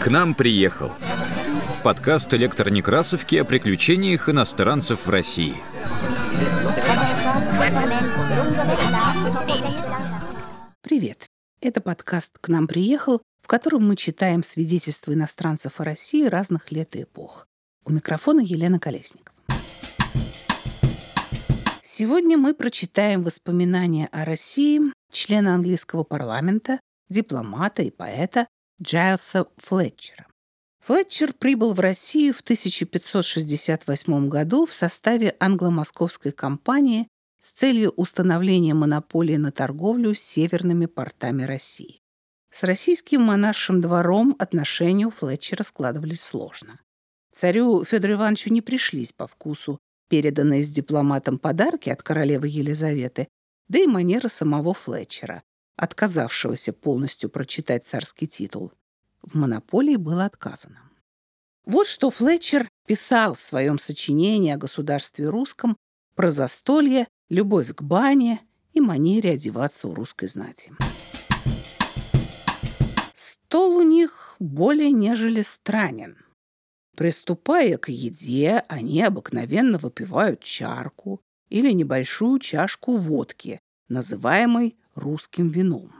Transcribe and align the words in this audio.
К 0.00 0.08
нам 0.08 0.34
приехал. 0.34 0.92
Подкаст 1.82 2.34
электронекрасовки 2.34 3.36
о 3.36 3.44
приключениях 3.44 4.28
иностранцев 4.28 5.06
в 5.06 5.10
России. 5.10 5.56
Привет! 10.82 11.26
Это 11.62 11.80
подкаст 11.80 12.38
«К 12.40 12.48
нам 12.48 12.66
приехал», 12.66 13.22
в 13.42 13.46
котором 13.46 13.88
мы 13.88 13.96
читаем 13.96 14.42
свидетельства 14.42 15.14
иностранцев 15.14 15.80
о 15.80 15.84
России 15.84 16.26
разных 16.26 16.72
лет 16.72 16.94
и 16.94 17.04
эпох. 17.04 17.46
У 17.86 17.92
микрофона 17.92 18.40
Елена 18.40 18.78
Колесникова. 18.78 19.34
Сегодня 21.82 22.36
мы 22.36 22.52
прочитаем 22.52 23.22
воспоминания 23.22 24.10
о 24.12 24.26
России 24.26 24.82
члена 25.16 25.54
английского 25.54 26.04
парламента, 26.04 26.78
дипломата 27.08 27.82
и 27.82 27.90
поэта 27.90 28.46
Джайлса 28.82 29.46
Флетчера. 29.56 30.26
Флетчер 30.84 31.32
прибыл 31.32 31.72
в 31.72 31.80
Россию 31.80 32.34
в 32.34 32.42
1568 32.42 34.28
году 34.28 34.66
в 34.66 34.74
составе 34.74 35.34
англо-московской 35.40 36.32
компании 36.32 37.08
с 37.40 37.52
целью 37.52 37.90
установления 37.96 38.74
монополии 38.74 39.36
на 39.36 39.50
торговлю 39.52 40.14
с 40.14 40.20
северными 40.20 40.86
портами 40.86 41.44
России. 41.44 42.00
С 42.50 42.62
российским 42.62 43.22
монаршим 43.22 43.80
двором 43.80 44.36
отношения 44.38 45.06
у 45.06 45.10
Флетчера 45.10 45.62
складывались 45.62 46.22
сложно. 46.22 46.78
Царю 47.32 47.84
Федору 47.84 48.14
Ивановичу 48.14 48.52
не 48.52 48.60
пришлись 48.60 49.12
по 49.12 49.26
вкусу 49.26 49.78
переданные 50.08 50.62
с 50.62 50.68
дипломатом 50.68 51.38
подарки 51.38 51.88
от 51.88 52.02
королевы 52.02 52.48
Елизаветы, 52.48 53.28
да 53.68 53.78
и 53.78 53.86
манера 53.86 54.28
самого 54.28 54.74
Флетчера, 54.74 55.42
отказавшегося 55.76 56.72
полностью 56.72 57.30
прочитать 57.30 57.84
царский 57.84 58.26
титул. 58.26 58.72
В 59.22 59.34
монополии 59.34 59.96
было 59.96 60.24
отказано. 60.24 60.80
Вот 61.64 61.86
что 61.86 62.10
Флетчер 62.10 62.68
писал 62.86 63.34
в 63.34 63.42
своем 63.42 63.78
сочинении 63.78 64.52
о 64.52 64.56
государстве 64.56 65.28
русском 65.28 65.76
про 66.14 66.30
застолье, 66.30 67.08
любовь 67.28 67.74
к 67.74 67.82
бане 67.82 68.40
и 68.72 68.80
манере 68.80 69.32
одеваться 69.32 69.88
у 69.88 69.94
русской 69.94 70.28
знати. 70.28 70.72
Стол 73.14 73.78
у 73.78 73.82
них 73.82 74.36
более 74.38 74.92
нежели 74.92 75.42
странен. 75.42 76.18
Приступая 76.96 77.76
к 77.78 77.88
еде, 77.88 78.64
они 78.68 79.02
обыкновенно 79.02 79.78
выпивают 79.78 80.40
чарку 80.40 81.20
или 81.48 81.70
небольшую 81.72 82.38
чашку 82.38 82.96
водки, 82.96 83.60
называемой 83.88 84.76
русским 84.94 85.48
вином. 85.48 85.92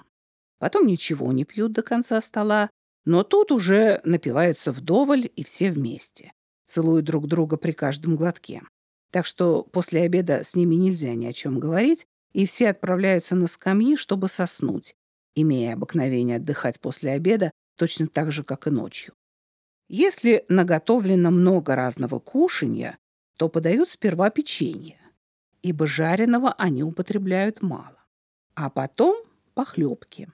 Потом 0.58 0.86
ничего 0.86 1.32
не 1.32 1.44
пьют 1.44 1.72
до 1.72 1.82
конца 1.82 2.20
стола, 2.20 2.70
но 3.04 3.22
тут 3.22 3.52
уже 3.52 4.00
напиваются 4.04 4.72
вдоволь 4.72 5.30
и 5.34 5.44
все 5.44 5.70
вместе, 5.70 6.32
целуют 6.66 7.04
друг 7.04 7.28
друга 7.28 7.56
при 7.56 7.72
каждом 7.72 8.16
глотке. 8.16 8.62
Так 9.12 9.26
что 9.26 9.62
после 9.62 10.02
обеда 10.02 10.42
с 10.42 10.56
ними 10.56 10.74
нельзя 10.74 11.14
ни 11.14 11.26
о 11.26 11.32
чем 11.32 11.60
говорить, 11.60 12.06
и 12.32 12.44
все 12.44 12.70
отправляются 12.70 13.34
на 13.34 13.46
скамьи, 13.46 13.96
чтобы 13.96 14.28
соснуть, 14.28 14.94
имея 15.34 15.74
обыкновение 15.74 16.36
отдыхать 16.36 16.80
после 16.80 17.12
обеда 17.12 17.50
точно 17.76 18.08
так 18.08 18.32
же, 18.32 18.42
как 18.42 18.66
и 18.66 18.70
ночью. 18.70 19.14
Если 19.88 20.44
наготовлено 20.48 21.30
много 21.30 21.76
разного 21.76 22.18
кушанья, 22.18 22.98
то 23.36 23.48
подают 23.48 23.88
сперва 23.88 24.30
печенье, 24.30 24.98
ибо 25.66 25.88
жареного 25.88 26.52
они 26.52 26.84
употребляют 26.84 27.60
мало, 27.60 28.04
а 28.54 28.70
потом 28.70 29.16
похлебки. 29.54 30.28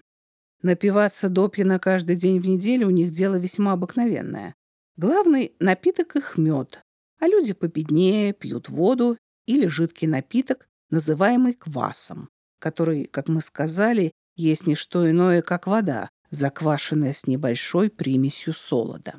Напиваться 0.61 1.31
допья 1.31 1.65
на 1.65 1.79
каждый 1.79 2.17
день 2.17 2.39
в 2.39 2.47
неделю 2.47 2.89
у 2.89 2.91
них 2.91 3.11
дело 3.11 3.37
весьма 3.37 3.73
обыкновенное. 3.73 4.55
Главный 4.97 5.55
напиток 5.59 6.17
их 6.17 6.37
мед, 6.37 6.83
а 7.19 7.29
люди 7.29 7.55
победнее 7.55 8.35
пьют 8.35 8.69
воду 8.69 9.17
или 9.47 9.67
жидкий 9.67 10.07
напиток, 10.07 10.69
называемый 10.91 11.55
квасом, 11.55 12.29
который, 12.59 13.07
как 13.07 13.29
мы 13.29 13.41
сказали, 13.41 14.13
есть 14.37 14.67
не 14.67 14.75
что 14.75 15.11
иное, 15.11 15.41
как 15.41 15.67
вода, 15.67 16.11
заквашенная 16.29 17.15
с 17.15 17.27
небольшой 17.27 17.89
примесью 17.89 18.53
солода. 18.53 19.15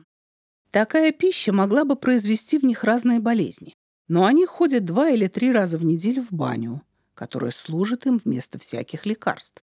Такая 0.70 1.12
пища 1.12 1.52
могла 1.52 1.86
бы 1.86 1.96
произвести 1.96 2.60
в 2.60 2.64
них 2.64 2.84
разные 2.84 3.20
болезни. 3.20 3.74
Но 4.08 4.26
они 4.26 4.46
ходят 4.46 4.86
два 4.86 5.10
или 5.10 5.28
три 5.28 5.52
раза 5.52 5.78
в 5.78 5.86
неделю 5.86 6.24
в 6.24 6.32
баню, 6.32 6.82
которая 7.14 7.52
служит 7.52 8.06
им 8.06 8.18
вместо 8.18 8.60
всяких 8.60 9.06
лекарств. 9.06 9.64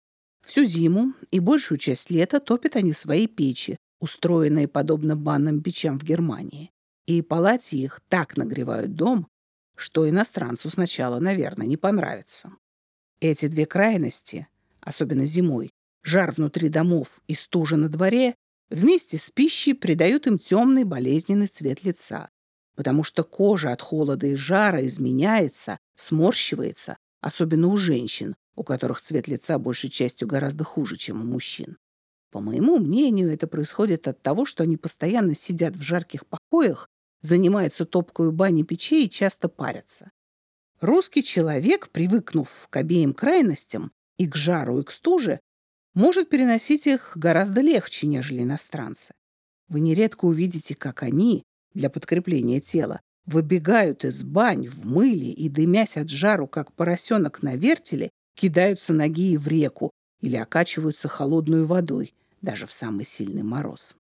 Всю 0.45 0.65
зиму 0.65 1.15
и 1.31 1.41
большую 1.41 1.79
часть 1.79 2.11
лета 2.11 2.41
топят 2.41 2.77
они 2.77 2.93
свои 2.93 3.27
печи, 3.27 3.77
устроенные 4.01 4.69
подобно 4.69 5.17
банным 5.17 5.63
печам 5.63 5.99
в 5.99 6.05
Германии. 6.05 6.71
И 7.07 7.23
палати 7.23 7.77
их 7.77 8.01
так 8.09 8.37
нагревают 8.37 8.95
дом, 8.95 9.29
что 9.77 10.09
иностранцу 10.09 10.71
сначала, 10.71 11.21
наверное, 11.21 11.67
не 11.67 11.77
понравится. 11.77 12.53
Эти 13.21 13.47
две 13.47 13.67
крайности, 13.67 14.49
особенно 14.81 15.25
зимой, 15.25 15.71
жар 16.03 16.33
внутри 16.33 16.69
домов 16.69 17.21
и 17.27 17.35
стужа 17.35 17.77
на 17.77 17.89
дворе, 17.89 18.35
Вместе 18.71 19.19
с 19.19 19.31
пищей 19.31 19.75
придают 19.75 20.27
им 20.27 20.39
темный 20.39 20.85
болезненный 20.85 21.47
цвет 21.47 21.85
лица, 21.85 22.31
потому 22.75 23.05
что 23.05 23.25
кожа 23.25 23.73
от 23.73 23.83
холода 23.83 24.27
и 24.27 24.35
жара 24.35 24.85
изменяется, 24.87 25.79
сморщивается, 25.97 26.97
особенно 27.21 27.69
у 27.69 27.77
женщин, 27.77 28.35
у 28.57 28.65
которых 28.65 29.01
цвет 29.01 29.29
лица 29.29 29.59
большей 29.59 29.91
частью 29.91 30.29
гораздо 30.29 30.65
хуже, 30.65 30.97
чем 30.97 31.21
у 31.21 31.25
мужчин. 31.25 31.79
По 32.31 32.41
моему 32.41 32.79
мнению, 32.79 33.33
это 33.33 33.47
происходит 33.47 34.09
от 34.09 34.21
того, 34.23 34.45
что 34.45 34.65
они 34.65 34.77
постоянно 34.77 35.35
сидят 35.35 35.77
в 35.77 35.83
жарких 35.83 36.27
покоях, 36.27 36.89
занимаются 37.21 37.85
топкой 37.85 38.33
баней 38.33 38.65
печей 38.65 39.07
и 39.07 39.11
часто 39.11 39.49
парятся. 39.49 40.11
Русский 40.81 41.23
человек, 41.23 41.89
привыкнув 41.91 42.67
к 42.69 42.77
обеим 42.77 43.15
крайностям, 43.15 43.93
и 44.19 44.27
к 44.27 44.35
жару, 44.37 44.81
и 44.81 44.85
к 44.85 44.91
стуже, 44.91 45.41
может 45.95 46.29
переносить 46.29 46.87
их 46.87 47.13
гораздо 47.15 47.61
легче, 47.61 48.07
нежели 48.07 48.43
иностранцы. 48.43 49.15
Вы 49.69 49.81
нередко 49.81 50.27
увидите, 50.27 50.75
как 50.75 51.03
они, 51.03 51.45
для 51.75 51.91
подкрепления 51.91 52.61
тела, 52.61 53.01
выбегают 53.27 54.05
из 54.05 54.23
бань 54.23 54.67
в 54.67 54.87
мыле 54.87 55.31
и, 55.31 55.49
дымясь 55.49 55.97
от 55.97 56.11
жару, 56.11 56.47
как 56.47 56.73
поросенок 56.73 57.43
на 57.43 57.57
вертеле, 57.57 58.11
кидаются 58.35 58.93
ноги 58.93 59.37
в 59.37 59.49
реку 59.49 59.91
или 60.21 60.37
окачиваются 60.37 61.09
холодной 61.09 61.65
водой, 61.65 62.15
даже 62.43 62.67
в 62.67 62.73
самый 62.73 63.05
сильный 63.05 63.43
мороз. 63.43 63.97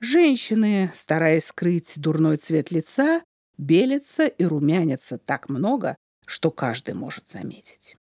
Женщины, 0.00 0.90
стараясь 0.94 1.46
скрыть 1.46 1.94
дурной 1.96 2.36
цвет 2.36 2.70
лица, 2.70 3.22
белятся 3.56 4.26
и 4.26 4.44
румянятся 4.44 5.18
так 5.18 5.48
много, 5.48 5.96
что 6.24 6.50
каждый 6.50 6.94
может 6.94 7.28
заметить. 7.28 7.96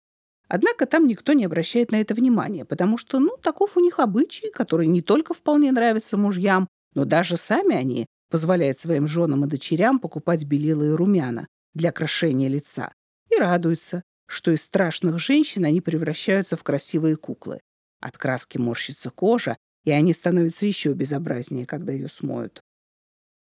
Однако 0.49 0.87
там 0.87 1.06
никто 1.06 1.33
не 1.33 1.44
обращает 1.44 1.91
на 1.91 2.00
это 2.00 2.15
внимания, 2.15 2.65
потому 2.65 2.99
что, 2.99 3.19
ну, 3.19 3.37
таков 3.37 3.77
у 3.77 3.81
них 3.81 3.99
обычай, 3.99 4.50
который 4.50 4.87
не 4.87 5.03
только 5.03 5.34
вполне 5.34 5.73
нравится 5.73 6.17
мужьям, 6.17 6.69
но 6.94 7.05
даже 7.05 7.37
сами 7.37 7.75
они 7.75 8.06
позволяют 8.31 8.78
своим 8.78 9.06
женам 9.06 9.44
и 9.44 9.48
дочерям 9.48 9.98
покупать 9.98 10.44
белила 10.44 10.84
и 10.84 10.91
румяна 10.91 11.47
для 11.75 11.91
окрашения 11.91 12.48
лица 12.48 12.92
и 13.31 13.37
радуются, 13.37 14.03
что 14.26 14.50
из 14.50 14.62
страшных 14.62 15.19
женщин 15.19 15.64
они 15.64 15.81
превращаются 15.81 16.56
в 16.56 16.62
красивые 16.62 17.16
куклы. 17.16 17.60
От 18.00 18.19
краски 18.19 18.59
морщится 18.59 19.10
кожа, 19.10 19.56
и 19.84 19.91
они 19.91 20.12
становятся 20.12 20.66
еще 20.66 20.92
безобразнее, 20.92 21.66
когда 21.66 21.92
ее 21.92 22.09
смоют. 22.09 22.60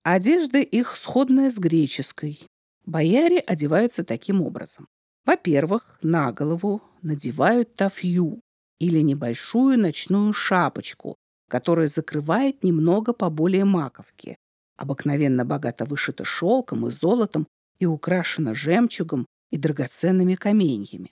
Одежда 0.03 0.59
их 0.59 0.95
сходная 0.95 1.49
с 1.49 1.57
греческой. 1.57 2.39
Бояре 2.85 3.39
одеваются 3.39 4.03
таким 4.03 4.41
образом. 4.41 4.87
Во-первых, 5.25 5.97
на 6.01 6.31
голову 6.31 6.81
надевают 7.01 7.75
тафью 7.75 8.39
или 8.79 9.01
небольшую 9.01 9.77
ночную 9.77 10.31
шапочку, 10.31 11.17
которая 11.49 11.87
закрывает 11.87 12.63
немного 12.63 13.11
поболее 13.11 13.65
маковки. 13.65 14.37
Обыкновенно 14.77 15.43
богато 15.43 15.85
вышита 15.85 16.23
шелком 16.23 16.87
и 16.87 16.91
золотом 16.91 17.47
и 17.79 17.85
украшена 17.85 18.53
жемчугом 18.53 19.25
и 19.51 19.57
драгоценными 19.57 20.35
каменьями. 20.35 21.11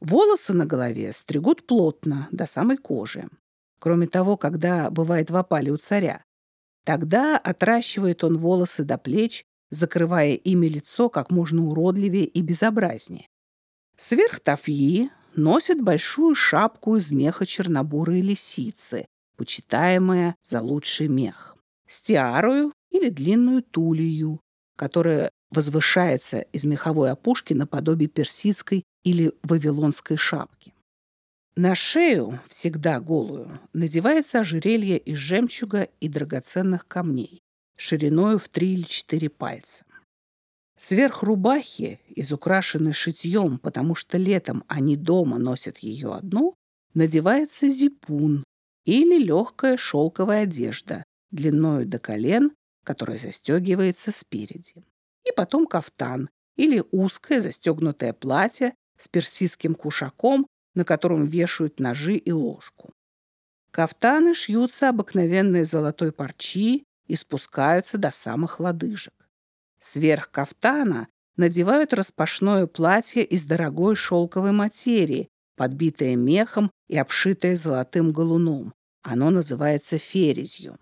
Волосы 0.00 0.52
на 0.52 0.66
голове 0.66 1.12
стригут 1.12 1.66
плотно, 1.66 2.28
до 2.30 2.46
самой 2.46 2.76
кожи. 2.76 3.28
Кроме 3.78 4.06
того, 4.06 4.36
когда 4.36 4.90
бывает 4.90 5.30
в 5.30 5.36
опале 5.36 5.70
у 5.70 5.76
царя, 5.76 6.22
тогда 6.84 7.38
отращивает 7.38 8.24
он 8.24 8.38
волосы 8.38 8.84
до 8.84 8.98
плеч, 8.98 9.44
закрывая 9.70 10.34
ими 10.34 10.66
лицо 10.66 11.08
как 11.08 11.30
можно 11.30 11.64
уродливее 11.64 12.24
и 12.24 12.42
безобразнее. 12.42 13.28
Сверх 13.96 14.40
тафьи 14.40 15.10
носят 15.36 15.80
большую 15.82 16.34
шапку 16.34 16.96
из 16.96 17.12
меха 17.12 17.46
чернобурой 17.46 18.20
лисицы, 18.20 19.06
почитаемая 19.36 20.36
за 20.42 20.60
лучший 20.60 21.08
мех, 21.08 21.56
стиарую 21.86 22.72
или 22.94 23.08
длинную 23.08 23.62
тулью, 23.62 24.40
которая 24.76 25.30
возвышается 25.50 26.40
из 26.52 26.64
меховой 26.64 27.10
опушки 27.10 27.52
наподобие 27.52 28.08
персидской 28.08 28.84
или 29.02 29.32
вавилонской 29.42 30.16
шапки. 30.16 30.72
На 31.56 31.74
шею, 31.74 32.40
всегда 32.48 33.00
голую, 33.00 33.60
надевается 33.72 34.40
ожерелье 34.40 34.96
из 34.96 35.16
жемчуга 35.16 35.88
и 36.00 36.08
драгоценных 36.08 36.86
камней, 36.86 37.40
шириною 37.76 38.38
в 38.38 38.48
три 38.48 38.74
или 38.74 38.82
четыре 38.82 39.28
пальца. 39.28 39.84
Сверх 40.76 41.22
рубахи, 41.22 42.00
изукрашенной 42.14 42.92
шитьем, 42.92 43.58
потому 43.58 43.94
что 43.94 44.18
летом 44.18 44.64
они 44.68 44.96
дома 44.96 45.38
носят 45.38 45.78
ее 45.78 46.14
одну, 46.14 46.54
надевается 46.94 47.68
зипун 47.68 48.44
или 48.84 49.20
легкая 49.20 49.76
шелковая 49.76 50.44
одежда, 50.44 51.04
длиною 51.30 51.86
до 51.86 51.98
колен, 51.98 52.52
которая 52.84 53.18
застегивается 53.18 54.12
спереди. 54.12 54.84
И 55.24 55.32
потом 55.34 55.66
кафтан 55.66 56.30
или 56.56 56.84
узкое 56.92 57.40
застегнутое 57.40 58.12
платье 58.12 58.74
с 58.96 59.08
персидским 59.08 59.74
кушаком 59.74 60.46
на 60.74 60.84
котором 60.84 61.26
вешают 61.26 61.80
ножи 61.80 62.16
и 62.16 62.32
ложку. 62.32 62.92
Кафтаны 63.70 64.34
шьются 64.34 64.90
обыкновенной 64.90 65.64
золотой 65.64 66.12
парчи 66.12 66.84
и 67.06 67.16
спускаются 67.16 67.98
до 67.98 68.10
самых 68.10 68.60
лодыжек. 68.60 69.14
Сверх 69.80 70.30
кафтана 70.30 71.08
надевают 71.36 71.92
распашное 71.92 72.66
платье 72.66 73.24
из 73.24 73.44
дорогой 73.44 73.96
шелковой 73.96 74.52
материи, 74.52 75.28
подбитое 75.56 76.16
мехом 76.16 76.70
и 76.88 76.96
обшитое 76.96 77.56
золотым 77.56 78.12
галуном. 78.12 78.72
Оно 79.02 79.30
называется 79.30 79.98
ферезью. 79.98 80.78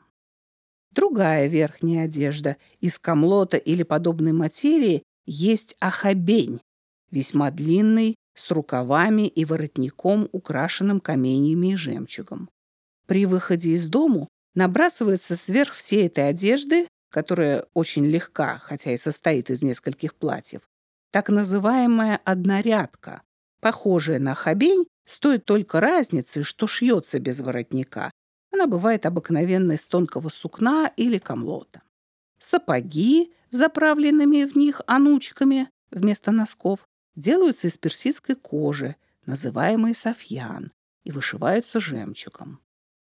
Другая 0.92 1.46
верхняя 1.46 2.04
одежда 2.04 2.56
из 2.80 2.98
камлота 2.98 3.56
или 3.56 3.82
подобной 3.82 4.32
материи 4.32 5.02
есть 5.24 5.76
ахабень, 5.80 6.60
весьма 7.10 7.50
длинный 7.50 8.16
с 8.34 8.50
рукавами 8.50 9.26
и 9.26 9.44
воротником, 9.44 10.28
украшенным 10.32 11.00
каменьями 11.00 11.72
и 11.72 11.76
жемчугом. 11.76 12.50
При 13.06 13.26
выходе 13.26 13.70
из 13.70 13.86
дому 13.86 14.28
набрасывается 14.54 15.36
сверх 15.36 15.72
всей 15.72 16.06
этой 16.06 16.28
одежды, 16.28 16.86
которая 17.10 17.66
очень 17.74 18.06
легка, 18.06 18.58
хотя 18.58 18.92
и 18.92 18.96
состоит 18.96 19.50
из 19.50 19.62
нескольких 19.62 20.14
платьев, 20.14 20.62
так 21.10 21.28
называемая 21.28 22.20
однорядка, 22.24 23.22
похожая 23.60 24.18
на 24.18 24.34
хабень, 24.34 24.86
стоит 25.06 25.44
только 25.44 25.80
разницы, 25.80 26.42
что 26.42 26.66
шьется 26.66 27.18
без 27.18 27.40
воротника. 27.40 28.10
Она 28.52 28.66
бывает 28.66 29.06
обыкновенной 29.06 29.76
из 29.76 29.84
тонкого 29.84 30.28
сукна 30.28 30.93
или 30.96 31.19
камлота. 31.19 31.82
Сапоги, 32.38 33.32
заправленными 33.50 34.44
в 34.44 34.56
них 34.56 34.82
анучками 34.87 35.70
вместо 35.90 36.32
носков, 36.32 36.87
делаются 37.16 37.69
из 37.69 37.78
персидской 37.78 38.34
кожи, 38.34 38.96
называемой 39.26 39.94
софьян, 39.94 40.72
и 41.04 41.12
вышиваются 41.12 41.81
жемчугом. 41.81 42.60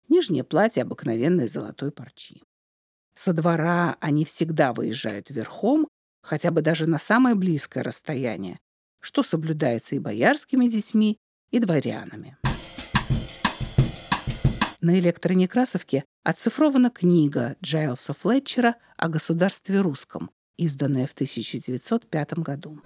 Нижнее 0.08 0.44
платье 0.44 0.82
обыкновенной 0.82 1.48
золотой 1.48 1.90
парчи. 1.90 2.42
Со 3.14 3.32
двора 3.32 3.96
они 4.00 4.24
всегда 4.24 4.72
выезжают 4.72 5.30
верхом, 5.30 5.88
хотя 6.22 6.50
бы 6.50 6.62
даже 6.62 6.86
на 6.86 6.98
самое 6.98 7.34
близкое 7.34 7.82
расстояние, 7.82 8.58
что 9.00 9.22
соблюдается 9.22 9.96
и 9.96 9.98
боярскими 9.98 10.66
детьми, 10.66 11.18
и 11.50 11.58
дворянами. 11.58 12.36
На 14.82 14.98
электронекрасовке 14.98 16.04
оцифрована 16.24 16.88
книга 16.88 17.56
Джайлса 17.62 18.14
Флетчера 18.14 18.76
о 18.96 19.08
государстве 19.08 19.80
русском, 19.82 20.30
изданная 20.56 21.06
в 21.06 21.12
1905 21.12 22.38
году. 22.38 22.80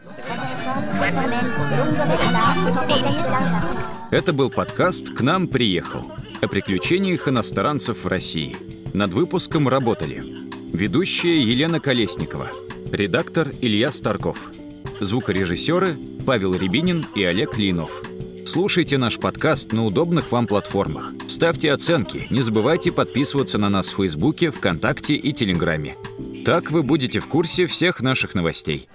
Это 4.11 4.33
был 4.33 4.51
подкаст 4.51 5.11
«К 5.15 5.21
нам 5.21 5.47
приехал» 5.47 6.11
о 6.43 6.49
приключениях 6.49 7.29
иностранцев 7.29 8.03
в 8.03 8.09
России. 8.09 8.57
Над 8.93 9.13
выпуском 9.13 9.69
работали 9.69 10.25
ведущая 10.73 11.41
Елена 11.41 11.79
Колесникова, 11.79 12.51
редактор 12.91 13.53
Илья 13.61 13.93
Старков, 13.93 14.51
звукорежиссеры 15.01 15.97
Павел 16.27 16.55
Рябинин 16.55 17.07
и 17.15 17.23
Олег 17.23 17.57
Линов. 17.57 18.03
Слушайте 18.47 18.99
наш 18.99 19.19
подкаст 19.19 19.73
на 19.73 19.85
удобных 19.85 20.31
вам 20.31 20.47
платформах. 20.47 21.13
Ставьте 21.29 21.73
оценки, 21.73 22.27
не 22.31 22.43
забывайте 22.43 22.93
подписываться 22.93 23.59
на 23.59 23.71
нас 23.71 23.91
в 23.91 23.97
Фейсбуке, 23.97 24.51
ВКонтакте 24.51 25.15
и 25.15 25.33
Телеграме. 25.33 25.97
Так 26.45 26.71
вы 26.71 26.83
будете 26.83 27.21
в 27.21 27.27
курсе 27.27 27.67
всех 27.67 28.01
наших 28.01 28.35
новостей. 28.35 28.89